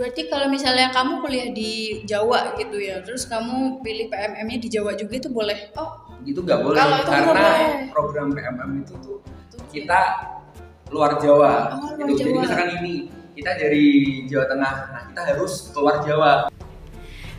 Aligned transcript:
Berarti 0.00 0.32
kalau 0.32 0.48
misalnya 0.48 0.88
kamu 0.96 1.20
kuliah 1.20 1.52
di 1.52 2.00
Jawa 2.08 2.56
gitu 2.56 2.80
ya, 2.80 3.04
terus 3.04 3.28
kamu 3.28 3.84
pilih 3.84 4.08
PMM-nya 4.08 4.56
di 4.56 4.68
Jawa 4.72 4.96
juga 4.96 5.20
itu 5.20 5.28
boleh? 5.28 5.68
Oh, 5.76 6.16
itu 6.24 6.40
nggak 6.40 6.56
boleh 6.56 6.80
Kalau 6.80 6.96
itu 7.04 7.10
karena 7.12 7.32
boleh. 7.36 7.92
program 7.92 8.28
PMM 8.32 8.70
itu 8.80 8.94
tuh 9.04 9.20
kita 9.68 10.00
luar 10.88 11.20
Jawa. 11.20 11.76
Oh, 11.76 11.92
luar 12.00 12.16
gitu. 12.16 12.16
Jadi 12.16 12.30
Jawa. 12.32 12.40
misalkan 12.48 12.68
ini 12.80 12.94
kita 13.36 13.50
dari 13.60 13.86
Jawa 14.24 14.44
Tengah, 14.48 14.72
nah 14.88 15.02
kita 15.12 15.22
harus 15.36 15.52
keluar 15.76 16.00
Jawa. 16.00 16.32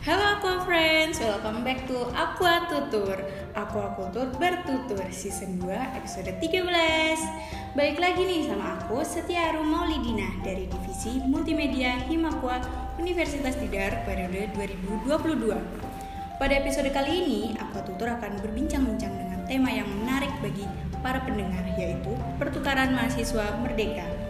Halo 0.06 0.24
Aqua 0.38 0.62
Friends, 0.62 1.18
welcome 1.18 1.66
back 1.66 1.82
to 1.90 1.98
Aqua 2.14 2.70
Tutur 2.70 3.18
Aqua 3.52 3.92
Kultur 3.92 4.32
Bertutur 4.40 5.04
Season 5.12 5.60
2 5.60 5.68
episode 6.00 6.32
13 6.40 7.76
Balik 7.76 8.00
lagi 8.00 8.24
nih 8.24 8.48
sama 8.48 8.80
aku 8.80 9.04
Setia 9.04 9.52
Arum 9.52 9.68
Maulidina 9.68 10.24
dari 10.40 10.64
Divisi 10.64 11.20
Multimedia 11.20 12.00
Himakwa 12.08 12.64
Universitas 12.96 13.52
Tidar 13.60 14.08
periode 14.08 14.48
2022 14.56 16.40
Pada 16.40 16.54
episode 16.58 16.88
kali 16.96 17.12
ini, 17.22 17.40
Aqua 17.60 17.84
Tutur 17.84 18.08
akan 18.08 18.40
berbincang-bincang 18.40 19.14
dengan 19.20 19.40
tema 19.44 19.68
yang 19.68 19.86
menarik 20.00 20.32
bagi 20.40 20.64
para 21.04 21.20
pendengar 21.20 21.68
yaitu 21.76 22.16
pertukaran 22.40 22.96
mahasiswa 22.96 23.60
merdeka 23.60 24.21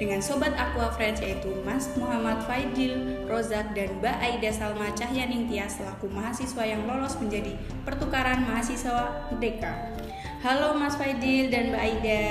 dengan 0.00 0.16
sobat 0.24 0.56
Aqua 0.56 0.88
Friends 0.96 1.20
yaitu 1.20 1.52
Mas 1.60 1.92
Muhammad 2.00 2.40
Faidil 2.48 3.20
Rozak 3.28 3.76
dan 3.76 4.00
Mbak 4.00 4.16
Aida 4.16 4.48
Salma 4.48 4.88
Cahyaningtia 4.96 5.68
selaku 5.68 6.08
mahasiswa 6.08 6.64
yang 6.64 6.88
lolos 6.88 7.20
menjadi 7.20 7.52
pertukaran 7.84 8.40
mahasiswa 8.48 9.28
merdeka. 9.28 9.92
Halo 10.40 10.72
Mas 10.72 10.96
Faidil 10.96 11.52
dan 11.52 11.68
Mbak 11.68 11.82
Aida, 11.84 12.24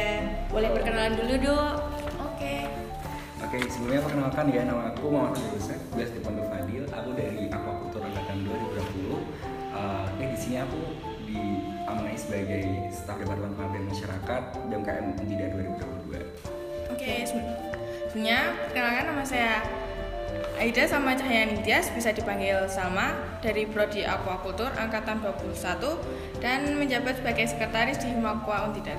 boleh 0.49 0.69
perkenalan 0.73 1.13
dulu 1.13 1.33
dok? 1.45 1.73
Oke, 2.25 2.65
Oke, 3.45 3.57
sebelumnya 3.69 4.01
perkenalkan 4.01 4.45
ya 4.49 4.65
nama 4.65 4.89
aku 4.89 5.05
Muhammad 5.13 5.37
Yusuf, 5.53 5.77
Tugas 5.93 6.09
di 6.09 6.19
Pondok 6.25 6.49
Fadil. 6.49 6.83
Aku 6.89 7.13
dari 7.13 7.53
Aquaculture 7.53 8.03
angkatan 8.03 8.49
2020. 8.49 9.13
Uh, 9.69 10.09
eh, 10.17 10.27
di 10.33 10.37
sini 10.41 10.57
aku 10.57 10.81
diamanai 11.23 12.17
sebagai 12.17 12.65
staf 12.89 13.21
Departemen 13.21 13.53
Pengabdian 13.53 13.85
Masyarakat 13.87 14.41
BMKM 14.67 15.05
Untida 15.13 15.45
2022. 15.53 16.68
Oke. 16.89 17.11
se- 17.23 17.57
Sebenarnya 18.09 18.41
perkenalkan 18.65 19.05
nama 19.05 19.21
saya 19.21 19.61
Aida 20.57 20.83
sama 20.83 21.13
Cahyani 21.13 21.61
Tias 21.61 21.87
bisa 21.89 22.09
dipanggil 22.09 22.67
Salma 22.67 23.13
dari 23.39 23.63
Prodi 23.63 24.03
Aquaculture 24.03 24.73
angkatan 24.75 25.21
21 25.21 25.55
dan 26.41 26.75
menjabat 26.75 27.15
sebagai 27.15 27.47
sekretaris 27.47 27.95
di 27.97 28.11
Himakwa 28.11 28.67
Untidar. 28.67 28.97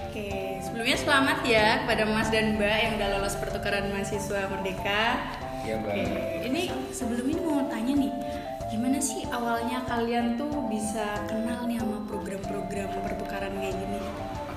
Oke, 0.00 0.62
sebelumnya 0.62 0.96
selamat 0.96 1.38
ya 1.42 1.82
kepada 1.82 2.06
Mas 2.06 2.30
dan 2.30 2.54
Mbak 2.54 2.76
yang 2.78 2.92
udah 2.96 3.08
lolos 3.18 3.34
pertukaran 3.36 3.90
mahasiswa 3.90 4.46
merdeka. 4.48 5.02
Ya, 5.60 5.74
Mbak. 5.76 5.92
Oke, 5.92 6.14
ini 6.46 6.62
sebelum 6.88 7.26
ini 7.26 7.40
mau 7.42 7.66
tanya 7.66 7.92
nih, 7.98 8.12
gimana 8.70 8.96
sih 8.96 9.26
awalnya 9.28 9.82
kalian 9.84 10.38
tuh 10.38 10.70
bisa 10.70 11.04
kenal 11.26 11.66
nih 11.66 11.82
sama 11.82 12.00
program-program 12.06 12.88
pertukaran 13.02 13.52
kayak 13.58 13.74
gini? 13.74 13.98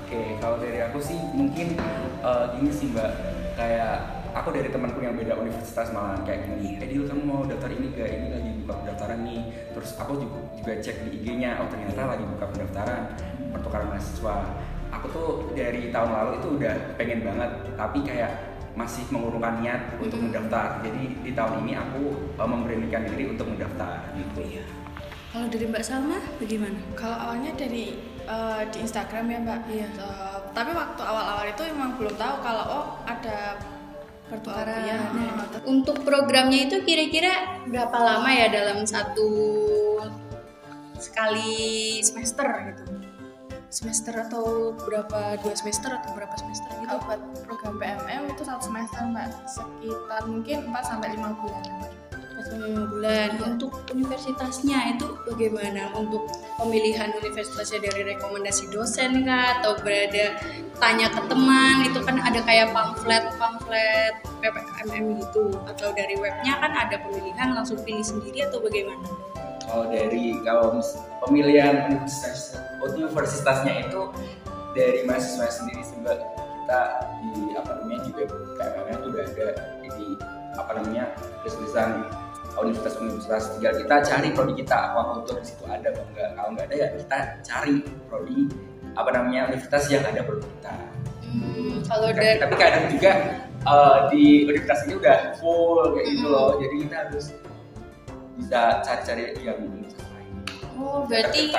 Oke, 0.08 0.40
kalau 0.40 0.56
dari 0.64 0.80
aku 0.80 1.04
sih 1.04 1.20
mungkin 1.36 1.76
eh, 2.24 2.46
gini 2.56 2.72
sih 2.72 2.96
mbak, 2.96 3.12
kayak 3.60 4.08
aku 4.32 4.56
dari 4.56 4.72
temanku 4.72 5.04
yang 5.04 5.20
beda 5.20 5.36
universitas 5.36 5.92
malahan 5.92 6.24
kayak 6.24 6.48
gini. 6.48 6.80
Eh 6.80 6.88
Dil, 6.88 7.12
kamu 7.12 7.28
mau 7.28 7.44
daftar 7.44 7.68
ini 7.68 7.92
gak? 7.92 8.08
Ini 8.08 8.28
lagi 8.32 8.50
buka 8.64 8.74
pendaftaran 8.88 9.20
nih. 9.28 9.52
Terus 9.76 10.00
aku 10.00 10.24
juga, 10.24 10.40
juga 10.56 10.74
cek 10.80 10.96
di 11.04 11.10
IG-nya, 11.20 11.60
oh 11.60 11.68
ternyata 11.68 12.08
lagi 12.08 12.24
buka 12.24 12.46
pendaftaran 12.56 13.04
pertukaran 13.52 13.88
mahasiswa. 13.92 14.36
Aku 14.96 15.06
tuh 15.12 15.30
dari 15.52 15.92
tahun 15.92 16.12
lalu 16.16 16.32
itu 16.40 16.48
udah 16.56 16.76
pengen 16.96 17.20
banget, 17.28 17.52
tapi 17.76 18.00
kayak 18.08 18.32
masih 18.80 19.04
mengurungkan 19.12 19.60
niat 19.60 19.92
untuk 20.00 20.24
mendaftar. 20.24 20.88
Jadi 20.88 21.20
di 21.20 21.36
tahun 21.36 21.68
ini 21.68 21.76
aku 21.76 22.32
eh, 22.40 22.48
memberanikan 22.48 23.04
diri 23.12 23.36
untuk 23.36 23.52
mendaftar 23.52 24.08
gitu. 24.16 24.40
Iya. 24.56 24.64
Kalau 25.36 25.52
dari 25.52 25.68
Mbak 25.68 25.84
Salma 25.84 26.16
bagaimana? 26.40 26.80
Kalau 26.96 27.18
awalnya 27.28 27.52
dari 27.60 28.07
eh, 28.28 28.62
di 28.70 28.78
Instagram 28.84 29.26
ya 29.32 29.40
Mbak. 29.42 29.62
Iya. 29.72 29.88
Eh, 29.96 30.38
tapi 30.52 30.72
waktu 30.76 31.02
awal-awal 31.02 31.46
itu 31.48 31.64
emang 31.66 31.96
belum 31.96 32.16
tahu 32.20 32.36
kalau 32.44 32.66
oh 32.68 32.86
ada 33.08 33.56
Pertukaran. 34.28 34.84
Nah, 35.16 35.48
untuk 35.64 36.04
programnya 36.04 36.68
itu 36.68 36.84
kira-kira 36.84 37.64
berapa 37.64 37.96
lama 37.96 38.28
ya 38.28 38.52
dalam 38.52 38.84
satu 38.84 39.32
sekali 41.00 41.96
semester 42.04 42.76
gitu? 42.76 42.84
Semester 43.72 44.28
atau 44.28 44.76
berapa 44.84 45.40
dua 45.40 45.56
semester 45.56 45.96
atau 45.96 46.12
berapa 46.12 46.36
semester 46.36 46.68
gitu? 46.76 46.92
Kalau 46.92 47.02
buat 47.08 47.22
program 47.48 47.76
PMM 47.80 48.24
itu 48.36 48.44
satu 48.44 48.68
semester 48.68 49.00
Mbak 49.08 49.28
sekitar 49.48 50.22
mungkin 50.28 50.58
4 50.76 50.92
sampai 50.92 51.10
5 51.16 51.40
bulan. 51.40 51.64
Lima 52.38 52.86
bulan. 52.86 53.30
Untuk 53.42 53.82
universitasnya 53.90 54.94
itu 54.94 55.10
bagaimana? 55.26 55.90
Untuk 55.98 56.30
pemilihan 56.62 57.10
universitasnya 57.18 57.82
dari 57.82 58.14
rekomendasi 58.14 58.70
dosen 58.70 59.26
kah? 59.26 59.58
Atau 59.58 59.82
berada 59.82 60.38
tanya 60.78 61.10
ke 61.10 61.22
teman? 61.26 61.90
Itu 61.90 62.06
kan 62.06 62.22
ada 62.22 62.38
kayak 62.46 62.70
pamflet 62.78 63.26
pamflet 63.42 64.14
PPKMM 64.46 65.18
gitu. 65.26 65.58
Atau 65.66 65.90
dari 65.98 66.14
webnya 66.22 66.62
kan 66.62 66.72
ada 66.78 67.02
pemilihan 67.02 67.58
langsung 67.58 67.82
pilih 67.82 68.06
sendiri 68.06 68.46
atau 68.46 68.62
bagaimana? 68.62 69.02
Kalau 69.68 69.90
dari 69.90 70.38
kalau 70.46 70.80
pemilihan 71.26 71.90
universitas 71.92 72.56
universitasnya 72.80 73.90
itu 73.90 74.14
dari 74.78 75.04
mahasiswa 75.10 75.50
sendiri 75.50 75.84
sebab 75.84 76.18
kita 76.64 76.84
di 77.20 77.58
apa 77.58 77.82
namanya 77.82 78.00
di 78.06 78.12
web 78.14 78.30
Ada 79.34 79.48
jadi 79.84 80.08
apa 80.58 80.72
namanya 80.80 81.06
tulisan 81.46 82.08
universitas-universitas 82.58 83.54
tinggal 83.54 83.74
kita 83.78 83.96
cari 84.02 84.28
prodi 84.34 84.54
kita. 84.58 84.78
Aquaculture 84.92 85.38
di 85.44 85.48
situ 85.52 85.64
ada 85.68 85.88
kalau 85.94 86.10
nggak 86.16 86.30
kalau 86.34 86.50
nggak 86.56 86.66
ada 86.72 86.76
ya 86.76 86.88
kita 86.98 87.18
cari 87.46 87.76
prodi 88.08 88.40
apa 88.98 89.10
namanya 89.14 89.42
universitas 89.54 89.84
yang 89.92 90.04
ada 90.08 90.22
prodi 90.26 90.48
kita. 90.58 90.76
Hmm, 91.28 91.76
kalau 91.86 92.10
dari 92.16 92.40
tapi 92.40 92.56
kadang 92.56 92.86
juga 92.90 93.12
eh, 93.62 93.98
di 94.10 94.24
universitas 94.48 94.80
ini 94.88 94.94
udah 94.98 95.18
full 95.38 95.94
kayak 95.94 96.06
gitu 96.10 96.26
loh. 96.32 96.58
Jadi 96.58 96.76
kita 96.88 96.96
harus 97.06 97.26
bisa 98.38 98.86
cari-cari 98.86 99.34
yang 99.42 99.58
lain 99.58 100.34
oh 100.78 101.04
berarti 101.10 101.50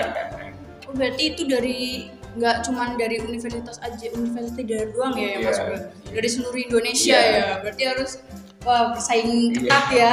oh, 0.87 0.95
berarti 0.95 1.23
itu 1.35 1.43
dari 1.45 2.09
nggak 2.39 2.57
cuman 2.63 2.95
dari 2.95 3.19
universitas 3.19 3.77
aja 3.79 4.07
universitas 4.15 4.55
tidak 4.55 4.95
doang 4.95 5.13
ya 5.13 5.29
yang 5.29 5.43
Iya. 5.43 5.49
masuk 5.51 5.67
ya? 5.67 5.79
dari 6.09 6.29
seluruh 6.31 6.61
Indonesia 6.61 7.19
Iya. 7.19 7.35
ya 7.35 7.47
berarti 7.61 7.83
harus 7.85 8.11
wah 8.63 8.95
bersaing 8.95 9.29
Iya. 9.29 9.59
ketat 9.59 9.87
ya 9.91 10.13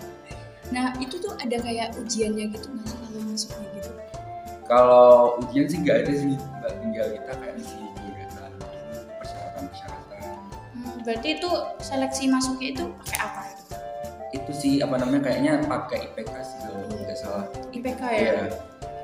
nah 0.74 0.86
itu 0.96 1.14
tuh 1.16 1.36
ada 1.36 1.56
kayak 1.58 1.92
ujiannya 1.94 2.48
gitu 2.50 2.66
nggak 2.66 2.86
sih 2.86 2.96
kalau 2.98 3.20
masuknya 3.28 3.68
gitu 3.76 3.90
kalau 4.64 5.06
ujian 5.38 5.66
sih 5.68 5.78
nggak 5.78 5.96
ada 6.00 6.12
sih 6.12 6.32
mbak 6.32 6.72
tinggal 6.80 7.06
kita 7.12 7.32
kayak 7.36 7.54
isi 7.60 7.76
biodata 7.94 8.44
persyaratan 9.20 9.62
persyaratan 9.68 10.00
Hmm, 10.72 10.96
berarti 11.04 11.28
itu 11.36 11.50
seleksi 11.78 12.24
masuknya 12.26 12.68
itu 12.72 12.84
pakai 13.04 13.18
apa 13.20 13.40
itu 14.32 14.52
sih 14.56 14.72
apa 14.80 14.96
namanya 14.96 15.28
kayaknya 15.28 15.52
pakai 15.62 16.08
IPK 16.08 16.32
sih 16.40 16.58
kalau 16.64 16.80
nggak 16.88 17.12
salah 17.14 17.44
IPK 17.70 18.02
ya 18.08 18.16
Iya. 18.16 18.34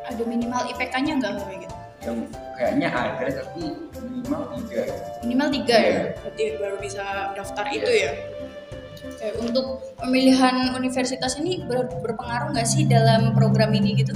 ada 0.09 0.23
minimal 0.25 0.63
IPK-nya 0.73 1.13
nggak 1.21 1.33
kayak 1.39 1.59
gitu 1.63 1.77
yang 2.09 2.19
kayaknya 2.57 2.89
ada 2.89 3.27
tapi 3.29 3.63
minimal 4.01 4.43
tiga. 4.57 4.81
Minimal 5.23 5.49
tiga 5.53 5.77
ya? 5.77 5.85
Iya. 5.85 6.03
berarti 6.17 6.45
baru 6.57 6.77
bisa 6.81 7.05
daftar 7.37 7.65
Iya. 7.69 7.77
itu 7.77 7.93
ya? 7.93 8.13
Oke, 8.99 9.29
untuk 9.39 9.67
pemilihan 9.95 10.75
universitas 10.75 11.39
ini 11.39 11.63
ber- 11.63 11.87
berpengaruh 12.03 12.51
nggak 12.51 12.67
sih 12.67 12.83
dalam 12.83 13.31
program 13.31 13.71
ini 13.71 13.95
gitu? 13.95 14.11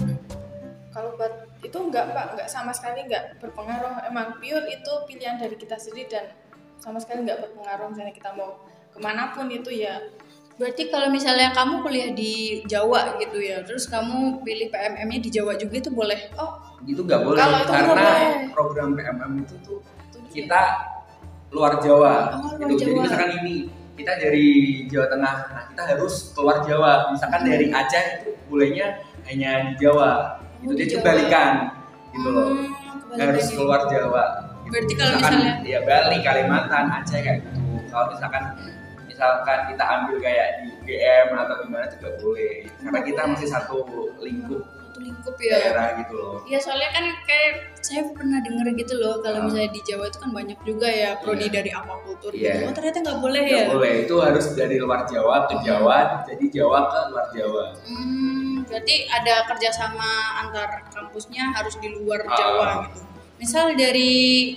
Kalau 0.91 1.15
buat 1.15 1.47
itu 1.63 1.79
enggak 1.79 2.11
Pak, 2.11 2.35
enggak 2.35 2.49
sama 2.51 2.75
sekali 2.75 3.07
enggak 3.07 3.39
berpengaruh. 3.39 4.03
Emang 4.05 4.43
pure 4.43 4.67
itu 4.67 4.93
pilihan 5.07 5.39
dari 5.39 5.55
kita 5.55 5.79
sendiri 5.79 6.11
dan 6.11 6.27
sama 6.83 6.99
sekali 6.99 7.23
enggak 7.23 7.47
berpengaruh. 7.47 7.95
Misalnya 7.95 8.11
kita 8.11 8.35
mau 8.35 8.59
ke 8.91 8.99
mana 8.99 9.31
pun 9.31 9.47
itu 9.49 9.71
ya. 9.71 10.03
Berarti 10.59 10.93
kalau 10.93 11.09
misalnya 11.09 11.55
kamu 11.55 11.81
kuliah 11.81 12.11
di 12.13 12.61
Jawa 12.69 13.17
gitu 13.17 13.41
ya 13.41 13.65
terus 13.65 13.89
kamu 13.89 14.45
pilih 14.45 14.69
PMM-nya 14.69 15.21
di 15.23 15.31
Jawa 15.33 15.57
juga 15.57 15.79
itu 15.81 15.89
boleh? 15.89 16.29
Oh 16.37 16.72
itu 16.85 17.01
nggak 17.01 17.21
boleh 17.21 17.39
Kalau 17.39 17.59
itu 17.59 17.71
karena 17.71 17.95
boleh. 17.95 18.29
program 18.51 18.89
PMM 18.93 19.33
itu 19.41 19.55
tuh 19.63 19.79
kita 20.29 20.63
luar 21.51 21.73
Jawa 21.79 22.15
Oh, 22.33 22.57
luar 22.57 22.67
gitu. 22.67 22.75
jadi 22.81 22.91
Jawa. 22.91 23.03
misalkan 23.05 23.31
ini 23.39 23.55
kita 23.93 24.13
dari 24.17 24.49
Jawa 24.87 25.07
Tengah 25.07 25.35
nah 25.49 25.63
kita 25.69 25.83
harus 25.87 26.15
keluar 26.33 26.57
Jawa 26.63 26.93
misalkan 27.11 27.41
Hmm. 27.41 27.49
dari 27.49 27.67
Aceh 27.69 28.05
itu 28.19 28.31
bolehnya 28.47 28.87
hanya 29.25 29.51
di 29.69 29.75
Jawa 29.79 30.11
Oh, 30.59 30.65
itu 30.65 30.73
di 30.73 30.79
dia 30.81 30.87
Jawa. 30.89 31.01
kebalikan 31.03 31.51
gitu 32.11 32.29
loh 32.29 32.47
Hmm, 32.49 32.67
kebalikan 33.05 33.27
harus 33.29 33.47
keluar 33.51 33.81
Jawa 33.87 34.25
gitu. 34.65 34.71
Berarti 34.73 34.93
kalau 34.95 35.13
Misalkan, 35.13 35.33
misalnya- 35.37 35.57
ya 35.63 35.79
Bali 35.83 36.19
Kalimantan 36.19 36.85
Aceh 36.91 37.19
kayak 37.19 37.39
gitu 37.43 37.61
kalau 37.87 38.07
misalkan 38.09 38.43
misalkan 39.05 39.59
kita 39.69 39.85
ambil 39.87 40.17
kayak 40.19 40.49
di 40.57 40.67
UGM 40.73 41.27
atau 41.37 41.55
gimana 41.61 41.85
juga 41.87 42.09
boleh 42.17 42.55
karena 42.81 43.01
kita 43.03 43.23
masih 43.29 43.47
satu 43.47 43.77
lingkup 44.19 44.65
satu 44.93 45.01
lingkup 45.01 45.37
ya 45.41 45.57
daerah 45.57 45.89
gitu 45.97 46.13
loh 46.13 46.37
Iya 46.45 46.59
soalnya 46.61 46.91
kan 46.93 47.05
kayak 47.25 47.53
saya 47.81 48.05
pernah 48.07 48.39
denger 48.39 48.67
gitu 48.77 48.95
loh 48.95 49.15
kalau 49.19 49.41
Ah. 49.41 49.45
misalnya 49.49 49.71
di 49.73 49.81
Jawa 49.83 50.05
itu 50.07 50.19
kan 50.21 50.31
banyak 50.31 50.59
juga 50.63 50.85
ya 50.87 51.11
prodi 51.17 51.49
Iya. 51.49 51.55
dari 51.55 51.71
aquaculture 51.73 52.33
Iya. 52.37 52.53
gitu. 52.53 52.65
Oh 52.69 52.75
ternyata 52.77 52.99
nggak 53.01 53.19
boleh 53.19 53.41
Nggak 53.41 53.57
ya? 53.59 53.69
boleh 53.73 53.93
itu 54.05 54.15
harus 54.21 54.47
dari 54.53 54.77
luar 54.77 55.01
Jawa 55.05 55.37
ke 55.49 55.55
Jawa 55.65 55.97
jadi 56.23 56.45
Jawa 56.53 56.79
ke 56.85 56.99
luar 57.09 57.27
Jawa 57.33 57.65
Hmm, 57.83 58.55
berarti 58.63 58.95
ada 59.09 59.35
kerjasama 59.49 60.09
antar 60.39 60.69
kampusnya 60.93 61.45
harus 61.51 61.75
di 61.81 61.89
luar 61.91 62.21
Ah. 62.23 62.37
Jawa 62.37 62.69
gitu. 62.87 63.01
Misal 63.41 63.75
dari 63.75 64.13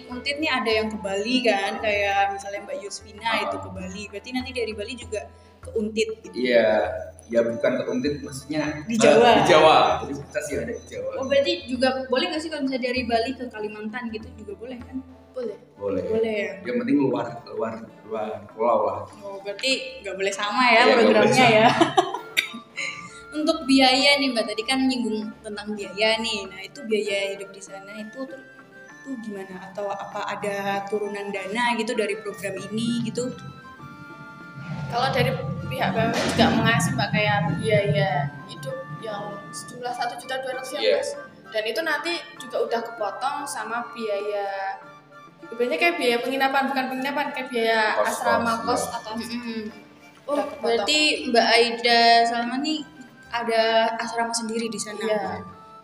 Untit 0.05 0.37
nih 0.37 0.51
ada 0.51 0.69
yang 0.69 0.93
ke 0.93 0.97
Bali 1.01 1.41
kan, 1.41 1.81
kayak 1.81 2.29
misalnya 2.29 2.61
Mbak 2.61 2.77
Yusvina 2.83 3.25
Ah. 3.25 3.37
itu 3.41 3.57
ke 3.57 3.69
Bali. 3.71 4.03
Berarti 4.11 4.29
nanti 4.29 4.51
dari 4.51 4.73
Bali 4.75 4.93
juga 4.93 5.25
ke 5.57 5.73
Untit 5.73 6.21
gitu. 6.21 6.37
iya 6.37 6.85
ya 7.25 7.41
bukan 7.41 7.71
ke 7.75 7.83
Untit 7.85 8.13
maksudnya 8.19 8.85
Di 8.85 8.95
Jawa. 8.95 9.29
di 9.35 9.43
Jawa 9.47 9.77
jadi 10.01 10.13
kita 10.19 10.39
sih 10.41 10.53
ada 10.55 10.71
di 10.71 10.85
Jawa 10.85 11.09
Oh 11.15 11.25
berarti 11.25 11.53
juga 11.65 11.87
boleh 12.05 12.25
nggak 12.27 12.37
sih 12.37 12.49
kalau 12.49 12.63
misalnya 12.63 12.83
dari 12.85 13.01
Bali 13.03 13.31
ke 13.33 13.45
Kalimantan 13.47 14.03
gitu 14.09 14.27
juga 14.35 14.53
boleh 14.55 14.77
kan? 14.79 14.97
Boleh. 15.31 15.57
boleh 15.75 16.01
Boleh 16.05 16.35
ya. 16.37 16.51
yang 16.63 16.77
penting 16.79 16.97
luar 17.01 17.27
luar 17.49 17.73
luar 18.03 18.29
pulau 18.49 18.79
lah 18.85 18.99
Oh, 19.19 19.41
berarti 19.41 19.71
nggak 19.99 20.15
boleh 20.15 20.31
sama 20.31 20.63
ya 20.67 20.81
Iya, 20.81 20.93
programnya 21.01 21.47
ya. 21.51 21.67
Untuk 23.35 23.67
biaya 23.67 24.15
nih 24.15 24.31
Mbak, 24.31 24.45
tadi 24.47 24.63
kan 24.63 24.79
nyinggung 24.87 25.27
tentang 25.43 25.75
biaya 25.75 26.15
nih. 26.17 26.47
Nah, 26.47 26.55
itu 26.63 26.79
biaya 26.87 27.35
hidup 27.35 27.51
di 27.51 27.59
sana 27.59 27.91
itu 27.99 28.23
tuh 28.23 28.39
gimana? 29.19 29.59
Atau 29.59 29.91
apa 29.91 30.23
ada 30.23 30.55
turunan 30.87 31.35
dana 31.35 31.75
gitu 31.75 31.91
dari 31.93 32.15
program 32.15 32.55
ini 32.55 33.03
gitu? 33.03 33.27
Kalau 34.87 35.11
dari 35.11 35.35
pihak 35.65 35.89
BUMN 35.91 36.13
juga 36.13 36.45
mengasih 36.51 36.91
mbak 36.93 37.09
kayak 37.09 37.37
biaya 37.55 38.09
hidup 38.45 38.75
yang 38.99 39.23
sejumlah 39.49 39.91
satu 39.91 40.13
juta 40.15 40.35
dua 40.39 40.51
ratus 40.55 40.69
Iya. 40.75 40.99
dan 41.49 41.63
itu 41.63 41.81
nanti 41.81 42.11
juga 42.37 42.57
udah 42.61 42.81
kepotong 42.83 43.37
sama 43.45 43.85
biaya 43.91 44.77
Ibaratnya 45.45 45.77
kayak 45.77 45.95
biaya 45.95 46.17
penginapan 46.19 46.63
bukan 46.65 46.85
penginapan 46.89 47.25
kayak 47.29 47.47
biaya 47.49 47.81
Kos-kos, 47.95 48.09
asrama 48.17 48.51
iya. 48.51 48.65
kos 48.65 48.83
atau 48.91 49.11
Oh, 50.25 50.33
Udah 50.33 50.41
kepotong. 50.43 50.61
berarti 50.65 50.99
Mbak 51.29 51.47
Aida 51.47 51.99
Salma 52.25 52.57
nih 52.57 52.81
ada 53.29 53.63
asrama 53.95 54.33
sendiri 54.33 54.65
di 54.65 54.79
sana. 54.81 54.97
Iya. 54.97 55.21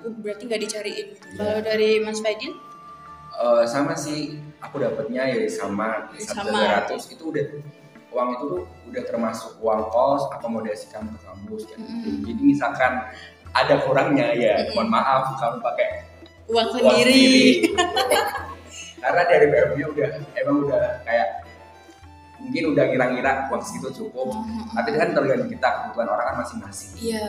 Oh, 0.01 0.09
berarti 0.17 0.49
nggak 0.49 0.61
dicariin. 0.61 1.07
gitu. 1.13 1.25
Iya. 1.29 1.37
Kalau 1.37 1.57
dari 1.61 2.01
Mas 2.01 2.17
Faidin? 2.17 2.57
Eh, 3.31 3.63
sama 3.63 3.93
sih 3.93 4.41
aku 4.57 4.81
dapatnya 4.81 5.29
ya 5.29 5.45
sama 5.45 6.09
Sama. 6.17 6.89
100 6.89 7.13
itu 7.13 7.23
udah 7.23 7.45
uang 8.11 8.27
itu 8.29 8.45
tuh 8.45 8.61
udah 8.85 9.03
termasuk 9.03 9.51
uang 9.57 9.81
kos 9.87 10.23
akomodasi 10.31 10.85
kamu 10.89 11.09
ke 11.11 11.19
kampus. 11.23 11.61
Mm-mm. 11.71 12.21
jadi 12.21 12.41
misalkan 12.41 12.93
ada 13.51 13.75
kurangnya 13.81 14.27
ya 14.33 14.55
Mm-mm. 14.59 14.75
mohon 14.75 14.89
maaf 14.89 15.31
kamu 15.33 15.57
pakai 15.59 15.87
Uang 16.45 16.67
uang 16.73 16.97
sendiri. 16.99 17.71
karena 19.01 19.21
dari 19.23 19.45
BM 19.47 19.69
nya 19.73 19.85
udah 19.87 20.09
emang 20.35 20.57
udah 20.61 20.83
kayak 21.01 21.27
mungkin 22.37 22.63
udah 22.69 22.83
ngira-ngira 22.85 23.31
uang 23.47 23.61
segitu 23.61 23.89
cukup 23.97 24.29
Mm-mm. 24.29 24.69
tapi 24.71 24.89
kan 24.91 25.09
tergantung 25.11 25.47
kita 25.47 25.67
kebutuhan 25.79 26.07
orang 26.09 26.25
kan 26.27 26.35
masing-masing 26.39 26.91
Iya. 26.97 27.27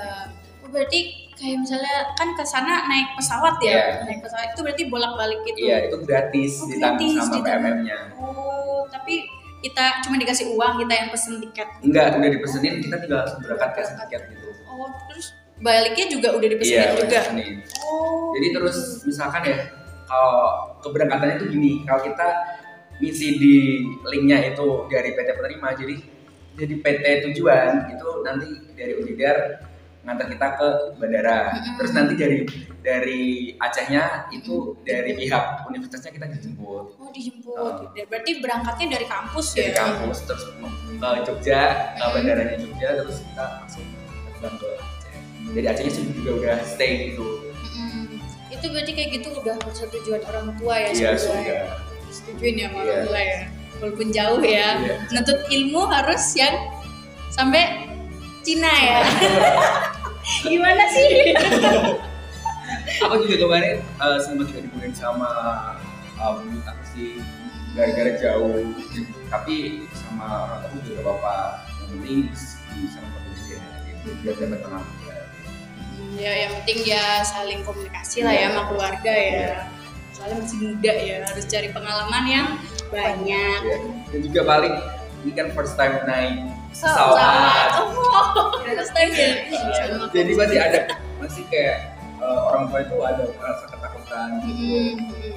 Oh, 0.63 0.71
berarti 0.71 1.01
kayak 1.33 1.59
misalnya 1.59 1.95
kan 2.13 2.29
ke 2.33 2.45
sana 2.45 2.87
naik 2.87 3.15
pesawat 3.15 3.59
ya? 3.59 3.71
Iya. 3.73 3.87
Naik 4.05 4.21
pesawat 4.21 4.47
itu 4.51 4.61
berarti 4.63 4.83
bolak-balik 4.87 5.41
gitu. 5.45 5.59
iya 5.61 5.77
itu 5.87 5.97
gratis 6.01 6.53
Oh, 6.57 6.67
ditanggung 6.67 7.11
sama 7.13 7.35
ditanggung. 7.35 7.63
BMM 7.63 7.79
nya 7.83 7.99
Oh, 8.15 8.81
tapi 8.87 9.15
kita 9.63 10.03
cuma 10.03 10.19
dikasih 10.19 10.51
uang, 10.53 10.83
kita 10.83 10.93
yang 10.93 11.09
pesen 11.09 11.39
tiket. 11.39 11.69
enggak 11.81 12.19
udah 12.19 12.31
dipesenin 12.31 12.75
kita 12.83 12.97
tinggal 12.99 13.23
berangkat 13.41 13.71
kasih 13.79 13.97
tiket 14.05 14.23
gitu 14.29 14.49
Oh, 14.67 14.89
terus 15.07 15.37
baliknya 15.59 16.07
juga 16.11 16.29
udah 16.35 16.49
dipesenin 16.49 16.75
iya 16.75 16.93
juga. 16.93 17.07
dipesenin. 17.23 17.55
Oh. 17.87 18.33
Jadi 18.35 18.47
terus 18.51 18.77
misalkan 19.05 19.43
ya 19.47 19.59
kalau 20.05 20.43
keberangkatannya 20.83 21.37
itu 21.39 21.47
gini, 21.53 21.73
kalau 21.87 22.03
kita 22.03 22.29
ngisi 22.99 23.29
di 23.37 23.57
linknya 24.05 24.53
itu 24.53 24.67
dari 24.89 25.15
PT 25.15 25.29
penerima, 25.33 25.69
jadi 25.79 25.95
jadi 26.53 26.75
PT 26.79 27.05
tujuan 27.31 27.71
itu 27.89 28.09
nanti 28.21 28.49
dari 28.77 28.93
Unidar 28.99 29.37
ngantar 30.03 30.27
kita 30.27 30.47
ke 30.59 30.69
bandara. 30.99 31.39
Mm-mm. 31.55 31.75
Terus 31.79 31.93
nanti 31.95 32.15
dari 32.15 32.39
dari 32.83 33.23
Acehnya 33.57 34.27
itu 34.29 34.75
dari 34.83 35.15
pihak 35.15 35.71
universitasnya 35.71 36.11
kita 36.11 36.27
dijemput 36.29 36.99
Oh, 36.99 37.11
dijemput. 37.15 37.55
Oh. 37.55 37.87
Berarti 37.95 38.43
berangkatnya 38.43 38.99
dari 38.99 39.07
kampus 39.07 39.55
dari 39.55 39.71
ya? 39.71 39.79
kampus 39.79 40.19
terus 40.27 40.43
ke 40.99 41.09
Jogja, 41.23 41.61
ke 41.95 42.05
bandaranya 42.11 42.57
Jogja 42.59 42.89
terus 42.99 43.23
kita 43.23 43.45
langsung 43.57 43.87
terbang 44.27 44.55
ke 44.59 44.69
Aceh. 44.75 45.15
Dari 45.55 45.67
Acehnya 45.71 45.93
juga 46.11 46.31
udah 46.35 46.57
stay 46.67 46.93
gitu. 47.15 47.23
Mm-mm. 47.23 48.19
Itu 48.51 48.67
berarti 48.69 48.93
kayak 48.93 49.11
gitu 49.17 49.29
udah 49.39 49.55
persetujuan 49.63 50.23
orang 50.27 50.47
tua 50.59 50.75
ya? 50.79 50.91
Iya 50.91 51.11
sudah. 51.15 51.67
Setujuin 52.11 52.55
ya 52.59 52.67
sama 52.69 52.83
Iya. 52.83 52.91
orang 52.91 53.03
tua 53.07 53.21
ya? 53.23 53.41
Walaupun 53.79 54.09
jauh 54.11 54.43
ya. 54.43 54.69
Iya. 54.83 54.95
Menuntut 55.11 55.39
ilmu 55.47 55.83
harus 55.87 56.23
yang 56.35 56.55
sampai 57.31 57.92
Cina 58.43 58.71
ya? 58.71 58.99
Gimana 60.51 60.85
sih? 60.91 61.35
aku 63.03 63.15
juga 63.27 63.37
kemarin 63.47 63.77
eh, 63.83 64.19
sempat 64.23 64.47
juga 64.51 64.61
dibunuhin 64.67 64.95
sama 64.95 65.31
uh, 66.19 66.39
sih 66.93 67.19
gara-gara 67.73 68.13
jauh 68.21 68.69
tapi 69.33 69.89
sama 69.97 70.61
orang 70.61 70.61
tua 70.69 70.81
juga 70.85 71.01
bapak 71.09 71.45
yang 71.81 71.89
penting 71.99 72.21
bisa 72.85 72.99
memperbaiki 73.01 73.55
gitu 74.05 74.09
biar 74.21 74.35
dapat 74.37 74.61
pengalaman 74.61 75.01
ya 76.21 76.33
yang 76.45 76.53
penting 76.61 76.79
ya 76.85 77.05
saling 77.25 77.61
komunikasi 77.65 78.21
lah 78.21 78.35
ya 78.37 78.53
sama 78.53 78.63
keluarga 78.69 79.13
ya. 79.17 79.33
Iya. 79.33 79.55
Soalnya 80.13 80.37
masih 80.45 80.59
muda 80.61 80.93
ya, 80.93 81.17
harus 81.25 81.45
cari 81.49 81.69
pengalaman 81.73 82.25
yang 82.29 82.49
banyak. 82.93 83.61
ya. 83.65 83.79
dan 84.13 84.21
juga 84.21 84.41
paling 84.45 84.75
ini 85.25 85.33
kan 85.33 85.49
first 85.57 85.73
time 85.81 85.97
naik 86.05 86.45
Pesawat. 86.73 87.69
jadi 90.13 90.33
masih 90.33 90.59
ada 90.59 90.81
masih 91.21 91.45
kayak 91.53 91.93
eh, 92.19 92.39
orang 92.49 92.73
tua 92.73 92.81
itu 92.81 92.97
ada 93.05 93.23
rasa 93.39 93.65
ketakutan 93.69 94.29
gitu 94.49 94.65
Mm-mm. 94.99 95.37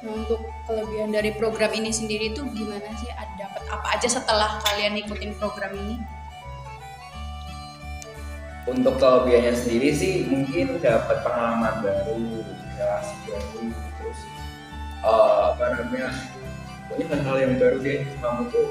Nah 0.00 0.12
untuk 0.16 0.40
kelebihan 0.64 1.12
dari 1.12 1.30
program 1.36 1.76
ini 1.76 1.92
sendiri 1.92 2.32
tuh 2.32 2.48
gimana 2.56 2.88
sih? 2.96 3.12
Ada 3.12 3.36
dapat 3.36 3.62
apa 3.68 3.86
aja 4.00 4.08
setelah 4.08 4.56
kalian 4.64 4.96
ikutin 4.96 5.36
program 5.36 5.76
ini? 5.76 6.00
untuk 8.68 9.00
kelebihannya 9.00 9.54
sendiri 9.56 9.90
sih 9.90 10.12
mungkin 10.28 10.78
dapat 10.78 11.24
pengalaman 11.24 11.80
baru 11.80 12.44
relasi 12.78 13.14
baru 13.26 13.60
terus 13.98 14.20
eh, 15.02 15.38
apa 15.50 15.64
namanya 15.74 16.08
pokoknya 16.86 17.06
hal-hal 17.08 17.36
yang 17.40 17.54
baru 17.56 17.76
deh 17.80 18.00
kamu 18.20 18.42
tuh 18.52 18.68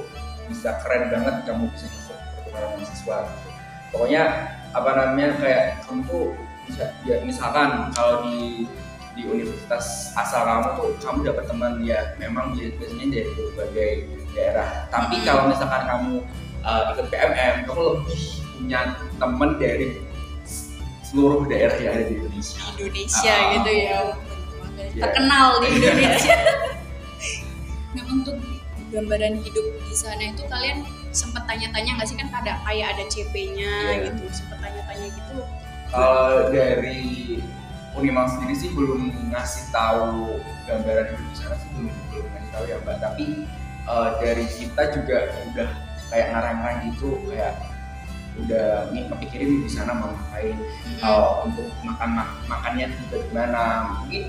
bisa 0.50 0.69
keren 0.81 1.07
banget 1.07 1.36
kamu 1.46 1.69
bisa 1.69 1.86
masuk 1.88 2.18
pertukaran 2.36 2.69
mahasiswa 2.74 3.18
gitu. 3.24 3.50
pokoknya 3.90 4.23
apa 4.69 4.90
namanya 4.92 5.28
kayak 5.38 5.64
kamu 5.83 6.02
tuh 6.04 6.28
bisa 6.66 6.83
ya 7.02 7.16
misalkan 7.21 7.69
kalau 7.92 8.26
di 8.26 8.66
di 9.14 9.26
universitas 9.26 10.14
asal 10.14 10.42
kamu 10.44 10.68
tuh 10.76 10.90
kamu 11.00 11.19
dapat 11.23 11.45
teman 11.45 11.73
ya 11.81 12.00
memang 12.18 12.52
bi- 12.52 12.73
biasanya 12.73 13.06
dari 13.12 13.31
berbagai 13.31 13.92
daerah 14.31 14.69
tapi 14.88 15.16
kalau 15.21 15.47
misalkan 15.47 15.83
kamu 15.83 16.14
uh, 16.62 16.94
ikut 16.94 17.06
PMM 17.07 17.56
kamu 17.66 17.81
lebih 17.95 18.19
punya 18.54 18.80
teman 19.16 19.50
dari 19.56 19.88
seluruh 21.02 21.42
daerah 21.44 21.73
yang 21.76 21.94
ada 21.95 22.06
di 22.06 22.16
Indonesia 22.16 22.57
Indonesia 22.71 23.33
Ah. 23.33 23.50
gitu 23.52 23.71
ya. 23.71 24.00
Iya. 24.80 25.02
Terkenal 25.02 25.47
di 25.59 25.68
Indonesia. 25.76 26.38
nah 27.90 28.04
untuk 28.07 28.38
gambaran 28.90 29.40
hidup 29.40 29.66
di 29.81 29.96
sana 29.96 30.24
itu 30.26 30.44
kalian 30.46 30.81
sempat 31.10 31.46
tanya-tanya 31.46 31.98
nggak 31.98 32.08
sih 32.08 32.16
kan 32.16 32.30
ada 32.31 32.54
kayak 32.62 32.88
ada 32.94 33.04
CP-nya 33.06 33.74
Iya. 33.92 34.06
gitu, 34.08 34.24
sempat 34.31 34.58
tanya-tanya 34.60 35.08
gitu. 35.10 35.38
Kalau 35.90 36.50
dari 36.50 37.02
Unimal 37.90 38.30
sendiri 38.30 38.54
sih 38.54 38.69
belum 38.69 39.34
ngasih 39.34 39.74
tahu 39.74 40.38
gambaran 40.64 41.10
hidup 41.10 41.26
di 41.26 41.36
sana 41.36 41.56
sih 41.58 41.68
belum 41.74 41.90
belum 42.14 42.26
ngasih 42.30 42.50
tahu 42.54 42.64
ya 42.66 42.78
mbak. 42.80 42.98
Tapi 43.02 43.26
eh, 43.84 44.10
dari 44.22 44.46
kita 44.48 44.84
juga 44.94 45.18
udah 45.50 45.69
kayak 46.08 46.28
ngarang-ngarang 46.30 46.80
gitu 46.86 47.10
kayak 47.26 47.58
udah 48.38 48.94
nih 48.94 49.04
pikirin 49.18 49.66
di 49.66 49.69
sana 49.69 49.92
mau 49.92 50.14
ngapain. 50.14 50.54
Kalau 51.02 51.50
untuk 51.50 51.66
makan 51.81 52.10
mak- 52.14 52.38
makannya 52.46 52.86
juga 52.94 53.16
gimana? 53.26 53.62
Mungkin 53.98 54.24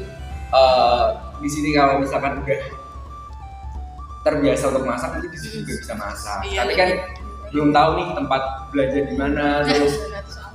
eh, 0.50 1.06
di 1.38 1.48
sini 1.52 1.68
kalau 1.76 2.00
misalkan 2.00 2.40
udah 2.40 2.60
terbiasa 4.20 4.68
untuk 4.68 4.84
masak 4.84 5.08
mungkin 5.16 5.30
di 5.30 5.38
sini 5.38 5.56
juga 5.60 5.74
bisa 5.78 5.94
masak. 5.96 6.38
Iya, 6.44 6.58
Tapi 6.62 6.74
kan 6.76 6.88
belum 7.50 7.68
tahu 7.70 7.90
nih 7.96 8.06
tempat 8.14 8.42
belajar 8.70 9.02
di 9.02 9.16
mana 9.16 9.44
terus 9.64 9.94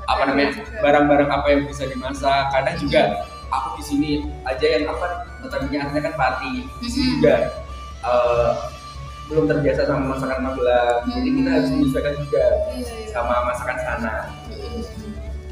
apa 0.05 0.21
namanya 0.23 0.49
barang-barang 0.79 1.29
apa 1.29 1.47
yang 1.49 1.61
bisa 1.65 1.83
dimasak. 1.85 2.43
Kadang 2.49 2.77
juga 2.77 3.01
aku 3.47 3.67
di 3.75 3.83
sini 3.83 4.09
aja 4.43 4.65
yang 4.65 4.85
apa 4.87 5.07
notabene 5.39 5.77
aslinya 5.79 6.01
kan 6.03 6.15
pati 6.15 6.51
di 6.79 6.87
sini 6.87 7.05
Mhm. 7.05 7.13
juga 7.17 7.35
eh, 8.05 8.49
belum 9.25 9.49
terbiasa 9.49 9.81
sama 9.83 10.13
masakan 10.13 10.39
Magelang. 10.43 11.01
Jadi 11.09 11.29
kita 11.33 11.49
harus 11.49 11.69
menyesuaikan 11.71 12.13
juga 12.15 12.45
Iya, 12.69 12.85
iya. 12.85 13.09
sama 13.09 13.35
masakan 13.43 13.77
sana. 13.81 14.13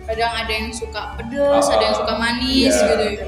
Kadang 0.04 0.34
ada 0.36 0.52
yang 0.52 0.68
suka 0.70 1.02
pedes 1.18 1.66
Ah, 1.66 1.74
ada 1.74 1.84
yang 1.84 1.98
suka 1.98 2.14
manis 2.14 2.70
iya. 2.70 2.86
gitu 2.86 3.06
ya. 3.10 3.26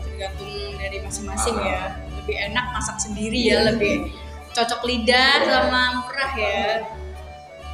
Tergantung 0.00 0.52
dari 0.78 0.96
masing-masing 1.02 1.56
Ah. 1.58 1.66
ya 1.66 1.82
lebih 2.24 2.36
enak 2.40 2.66
masak 2.72 2.96
sendiri 2.96 3.36
ya 3.36 3.60
Iya. 3.60 3.76
lebih 3.76 3.94
cocok 4.50 4.80
lidah 4.88 5.32
Iya. 5.38 5.48
sama 5.60 5.82
murah 6.00 6.32
ya. 6.34 6.64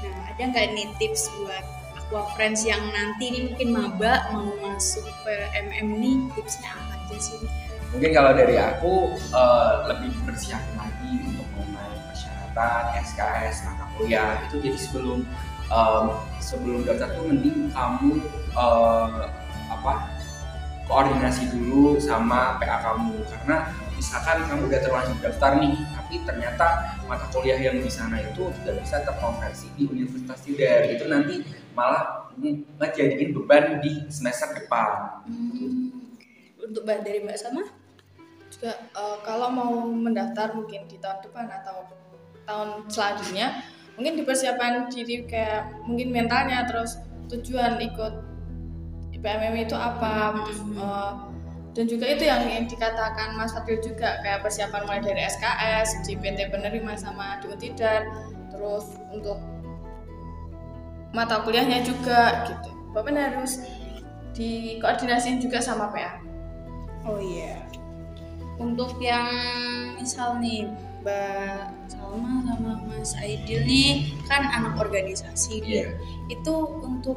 Nah 0.02 0.16
ada 0.26 0.42
nggak 0.42 0.66
nih 0.75 0.88
tips 0.99 1.30
buat 1.38 1.62
aqua 1.95 2.26
friends 2.35 2.66
yang 2.66 2.83
nanti 2.90 3.30
nih 3.30 3.42
mungkin 3.47 3.69
maba 3.71 4.26
mau 4.35 4.50
masuk 4.59 5.07
ke 5.23 5.35
MM 5.54 5.88
nih? 5.97 6.16
Tipsnya 6.35 6.75
apa 6.75 6.99
aja 6.99 7.16
sih? 7.16 7.38
Mungkin 7.90 8.11
kalau 8.11 8.35
dari 8.35 8.59
aku 8.59 8.95
eh, 9.30 9.73
lebih 9.87 10.11
bersiapin 10.26 10.75
lagi 10.75 11.11
untuk 11.26 11.47
mengenai 11.54 11.95
persyaratan 12.11 12.83
SKS 13.07 13.57
mata 13.66 13.87
kuliah. 13.95 14.35
Itu 14.47 14.59
jadi 14.59 14.78
sebelum 14.78 15.23
em, 15.71 16.04
sebelum 16.42 16.83
daftar 16.83 17.14
tuh 17.14 17.25
mending 17.30 17.71
kamu 17.71 18.11
eh, 18.50 19.23
apa 19.71 19.95
koordinasi 20.90 21.47
dulu 21.54 22.02
sama 22.02 22.59
PA 22.59 22.83
kamu. 22.83 23.14
Karena 23.30 23.71
misalkan 24.00 24.49
kamu 24.49 24.73
udah 24.73 24.80
terlanjur 24.80 25.19
daftar 25.21 25.61
nih 25.61 25.76
tapi 25.76 26.14
ternyata 26.25 26.66
mata 27.04 27.28
kuliah 27.37 27.61
yang 27.61 27.76
di 27.85 27.92
sana 27.92 28.16
itu 28.25 28.49
tidak 28.64 28.80
bisa 28.80 28.97
terkonversi 29.04 29.69
di 29.76 29.85
universitas 29.92 30.40
tidak 30.40 30.88
itu 30.88 31.04
nanti 31.04 31.45
malah 31.76 32.33
ngejadiin 32.80 33.37
beban 33.37 33.85
di 33.85 34.09
semester 34.09 34.57
depan. 34.57 35.21
Untuk 36.57 36.83
mbak 36.88 37.04
dari 37.04 37.21
mbak 37.21 37.37
sama 37.37 37.69
juga 38.50 38.73
eh, 38.75 39.16
kalau 39.23 39.49
mau 39.52 39.73
mendaftar 39.87 40.57
mungkin 40.57 40.88
di 40.88 40.97
tahun 40.99 41.21
depan 41.23 41.47
atau 41.61 41.87
tahun 42.49 42.69
selanjutnya 42.90 43.62
mungkin 43.95 44.16
dipersiapkan 44.16 44.90
diri 44.90 45.28
kayak 45.28 45.87
mungkin 45.87 46.11
mentalnya 46.11 46.66
terus 46.66 46.99
tujuan 47.30 47.78
ikut 47.78 48.14
IPMM 49.14 49.54
itu 49.69 49.76
apa 49.76 50.40
eh, 50.49 51.12
dan 51.71 51.85
juga 51.87 52.05
itu 52.11 52.27
yang, 52.27 52.43
yang 52.50 52.67
dikatakan 52.67 53.39
Mas 53.39 53.55
Fadil 53.55 53.79
juga 53.79 54.19
kayak 54.27 54.43
persiapan 54.43 54.83
mulai 54.91 55.00
dari 55.03 55.23
SKS, 55.23 56.03
JPT 56.03 56.50
penerima 56.50 56.99
sama 56.99 57.39
di 57.39 57.47
Untidar 57.47 58.11
terus 58.50 58.99
untuk 59.15 59.39
mata 61.15 61.43
kuliahnya 61.47 61.83
juga 61.87 62.47
gitu 62.50 62.71
Bapak 62.91 63.15
harus 63.15 63.62
dikoordinasiin 64.35 65.39
juga 65.39 65.62
sama 65.62 65.95
PA 65.95 66.31
Oh 67.09 67.17
iya. 67.21 67.65
Untuk 68.61 69.00
yang 69.00 69.29
misal 69.97 70.37
nih 70.37 70.69
Mbak 71.00 71.89
Salma 71.89 72.45
sama 72.45 72.73
Mas 72.85 73.17
Aidil 73.17 73.65
nih 73.65 74.12
kan 74.29 74.45
anak 74.53 74.77
organisasi 74.77 75.65
nih. 75.65 75.73
Iya. 75.73 75.89
Itu 76.29 76.85
untuk 76.85 77.17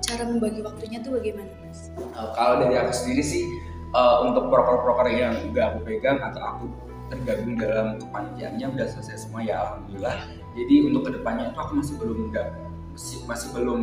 cara 0.00 0.24
membagi 0.24 0.64
waktunya 0.64 1.04
tuh 1.04 1.20
bagaimana 1.20 1.52
Mas? 1.60 1.92
Uh, 2.00 2.32
kalau 2.32 2.64
dari 2.64 2.80
aku 2.80 2.92
sendiri 2.94 3.20
sih 3.20 3.44
uh, 3.92 4.24
untuk 4.24 4.48
proker-proker 4.52 5.08
yang 5.12 5.34
udah 5.52 5.74
aku 5.74 5.78
pegang 5.86 6.18
atau 6.20 6.40
aku 6.42 6.64
tergabung 7.08 7.56
dalam 7.56 7.96
kepanitiaannya 7.96 8.66
udah 8.76 8.86
selesai 8.92 9.28
semua 9.28 9.40
ya 9.40 9.64
alhamdulillah. 9.64 10.16
Jadi 10.52 10.74
untuk 10.84 11.02
ke 11.08 11.10
depannya 11.16 11.52
itu 11.52 11.58
aku 11.58 11.72
masih 11.80 11.94
belum 11.96 12.18
udah 12.32 12.46
masih, 12.92 13.18
masih 13.24 13.48
belum 13.56 13.80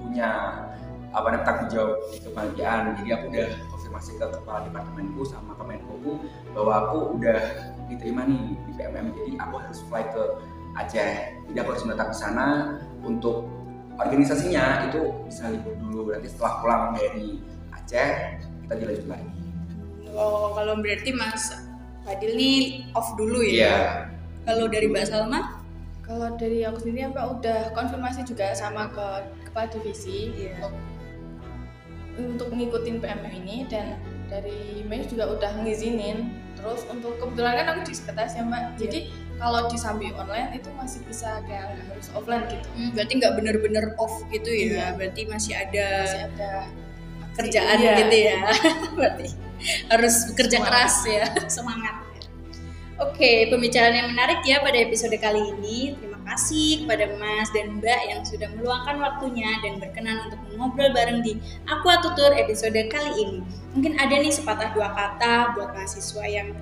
punya 0.00 0.30
apa 1.14 1.26
namanya 1.30 1.46
tanggung 1.46 1.68
jawab 1.70 1.98
di 2.10 2.18
kepanitiaan. 2.24 2.80
Jadi 2.98 3.08
aku 3.12 3.24
udah 3.30 3.48
konfirmasi 3.70 4.10
ke 4.16 4.26
kepala 4.40 4.58
departemenku 4.66 5.22
sama 5.28 5.52
kemenkoku 5.60 6.12
bahwa 6.56 6.72
aku 6.88 6.98
udah 7.20 7.40
diterima 7.86 8.24
nih 8.24 8.42
di 8.66 8.72
PMM. 8.80 9.06
Jadi 9.12 9.32
aku 9.38 9.54
harus 9.60 9.78
fly 9.86 10.04
ke 10.10 10.24
Aceh. 10.74 11.12
Jadi 11.46 11.56
aku 11.60 11.68
harus 11.70 11.84
datang 11.86 12.08
ke 12.10 12.16
sana 12.18 12.46
untuk 13.06 13.46
organisasinya 13.94 14.90
itu 14.90 15.12
bisa 15.28 15.52
libur 15.52 15.76
dulu. 15.78 16.16
Nanti 16.16 16.32
setelah 16.32 16.52
pulang 16.64 16.84
dari 16.96 17.38
Aceh 17.70 18.10
kita 18.64 18.74
dilanjut 18.80 19.06
lagi. 19.06 19.28
Oh, 20.14 20.54
kalau 20.54 20.78
berarti 20.78 21.10
Mas 21.12 21.52
Fadil 22.04 22.32
nih 22.36 22.84
off 22.92 23.12
dulu 23.16 23.40
ya. 23.40 23.50
Iya. 23.50 23.76
Kalau 24.44 24.66
dari 24.68 24.86
Mbak 24.88 25.04
Salma? 25.08 25.40
Kalau 26.04 26.36
dari 26.36 26.60
aku 26.62 26.84
sendiri 26.84 27.08
Mbak 27.10 27.26
udah 27.40 27.58
konfirmasi 27.72 28.28
juga 28.28 28.52
sama 28.52 28.92
ke 28.92 29.06
kepala 29.48 29.72
divisi 29.72 30.28
Iya. 30.36 30.60
untuk 30.60 30.74
untuk 32.14 32.48
ngikutin 32.54 33.02
PMM 33.02 33.32
ini 33.42 33.66
dan 33.66 33.98
dari 34.30 34.84
Mei 34.86 35.02
juga 35.08 35.32
udah 35.32 35.64
ngizinin. 35.64 36.30
Terus 36.54 36.86
untuk 36.86 37.18
kebetulan 37.18 37.58
kan 37.60 37.66
aku 37.74 37.80
di 37.88 37.94
sekretaris 37.96 38.36
ya 38.36 38.44
Mbak. 38.44 38.62
Jadi 38.78 38.98
kalau 39.34 39.66
di 39.66 39.74
Sambi 39.80 40.14
online 40.14 40.60
itu 40.60 40.70
masih 40.78 41.02
bisa 41.08 41.42
kayak 41.48 41.74
nggak 41.74 41.86
harus 41.90 42.08
offline 42.14 42.44
gitu. 42.52 42.68
Hmm, 42.78 42.90
berarti 42.94 43.12
nggak 43.18 43.32
bener-bener 43.34 43.84
off 43.98 44.14
gitu 44.30 44.46
ya? 44.52 44.62
Iya. 44.62 44.86
Berarti 44.94 45.20
masih 45.26 45.52
ada 45.58 45.88
Masih 46.06 46.24
ada 46.36 46.52
kerjaan 47.34 47.76
Iya. 47.76 47.92
gitu 48.04 48.16
ya. 48.16 48.38
berarti 48.98 49.26
harus 49.88 50.14
bekerja 50.28 50.56
Semangat. 50.60 50.68
keras 50.70 50.94
ya, 51.06 51.24
semangat. 51.48 51.94
Oke, 52.94 53.50
pembicaraan 53.50 53.90
yang 53.92 54.08
menarik 54.14 54.38
ya 54.46 54.62
pada 54.62 54.78
episode 54.78 55.14
kali 55.18 55.50
ini. 55.50 55.98
Terima 55.98 56.20
kasih 56.24 56.86
kepada 56.86 57.10
Mas 57.18 57.50
dan 57.50 57.82
Mbak 57.82 58.00
yang 58.06 58.20
sudah 58.22 58.48
meluangkan 58.54 59.02
waktunya 59.02 59.50
dan 59.66 59.82
berkenan 59.82 60.30
untuk 60.30 60.38
mengobrol 60.46 60.94
bareng 60.94 61.18
di 61.20 61.34
Aqua 61.66 61.98
Tutur 61.98 62.30
episode 62.32 62.78
kali 62.86 63.12
ini. 63.18 63.38
Mungkin 63.74 63.98
ada 63.98 64.14
nih 64.14 64.30
sepatah 64.30 64.70
dua 64.70 64.94
kata 64.94 65.58
buat 65.58 65.74
mahasiswa 65.74 66.22
yang 66.22 66.54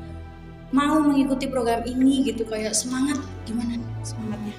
mau 0.73 1.05
mengikuti 1.05 1.53
program 1.53 1.85
ini 1.85 2.25
gitu 2.25 2.49
kayak 2.49 2.73
semangat 2.73 3.21
gimana 3.45 3.77
nih 3.77 3.91
semangatnya? 4.01 4.57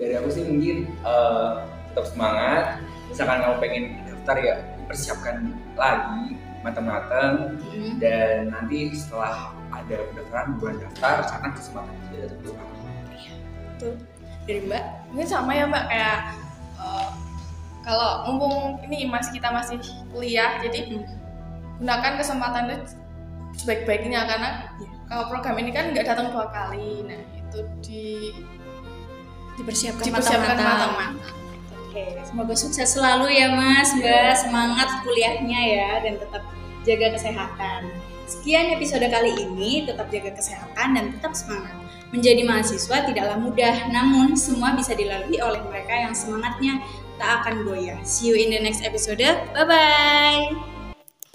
Dari 0.00 0.14
aku 0.16 0.28
sih 0.32 0.48
mungkin 0.48 0.88
eh, 1.04 1.50
tetap 1.92 2.06
semangat. 2.08 2.80
Misalkan 3.12 3.44
kamu 3.44 3.56
pengen 3.60 3.84
daftar 4.26 4.42
ya 4.42 4.56
persiapkan 4.90 5.36
lagi 5.78 6.34
matang-matang 6.66 7.54
Hmm. 7.62 7.94
dan 8.02 8.50
nanti 8.50 8.90
setelah 8.90 9.54
ada 9.70 10.02
pendaftaran 10.10 10.58
bulan 10.58 10.76
daftar 10.82 11.14
karena 11.30 11.48
kesempatan 11.54 11.94
tidak 12.10 12.18
ada 12.18 12.34
terus 12.42 12.56
Tuh 13.78 13.94
dari 14.50 14.60
Mbak. 14.66 14.84
mungkin 15.14 15.28
sama 15.30 15.54
ya 15.54 15.64
Mbak 15.70 15.84
kayak 15.86 16.18
eh, 16.74 17.08
kalau 17.86 18.10
mumpung 18.26 18.82
ini 18.82 19.06
masih 19.06 19.30
kita 19.30 19.46
masih 19.54 19.78
kuliah 20.10 20.58
jadi 20.58 21.06
gunakan 21.78 22.12
kesempatan 22.18 22.64
itu 22.74 22.98
sebaik-baiknya 23.62 24.26
karena 24.26 24.50
Iya. 24.74 24.90
kalau 25.06 25.24
program 25.30 25.54
ini 25.62 25.70
kan 25.70 25.94
nggak 25.94 26.02
datang 26.02 26.34
dua 26.34 26.50
kali 26.50 27.06
nah 27.06 27.20
itu 27.30 27.58
di 27.78 28.34
dipersiapkan, 29.54 30.02
dipersiapkan 30.02 30.56
matang-matang. 30.58 31.14
Oke, 31.96 32.12
semoga 32.28 32.52
sukses 32.52 32.92
selalu 32.92 33.32
ya 33.40 33.56
Mas, 33.56 33.96
Mbak. 33.96 34.44
Semangat 34.44 35.00
kuliahnya 35.00 35.60
ya 35.64 35.90
dan 36.04 36.20
tetap 36.20 36.44
jaga 36.84 37.16
kesehatan. 37.16 37.88
Sekian 38.28 38.68
episode 38.76 39.08
kali 39.08 39.32
ini, 39.32 39.88
tetap 39.88 40.12
jaga 40.12 40.36
kesehatan 40.36 40.92
dan 40.92 41.04
tetap 41.16 41.32
semangat. 41.32 41.72
Menjadi 42.12 42.44
mahasiswa 42.44 43.00
tidaklah 43.00 43.40
mudah, 43.40 43.88
namun 43.88 44.36
semua 44.36 44.76
bisa 44.76 44.92
dilalui 44.92 45.40
oleh 45.40 45.64
mereka 45.72 45.96
yang 45.96 46.12
semangatnya 46.12 46.84
tak 47.16 47.40
akan 47.40 47.64
goyah. 47.64 47.96
See 48.04 48.28
you 48.28 48.36
in 48.36 48.52
the 48.52 48.60
next 48.60 48.84
episode. 48.84 49.24
Bye 49.56 49.64
bye. 49.64 50.75